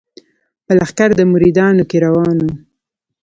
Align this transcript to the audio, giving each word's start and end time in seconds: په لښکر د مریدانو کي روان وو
په 0.65 0.71
لښکر 0.79 1.09
د 1.15 1.21
مریدانو 1.31 1.83
کي 1.89 1.97
روان 2.05 2.37
وو 2.41 2.53